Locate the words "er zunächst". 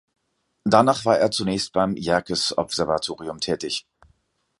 1.19-1.73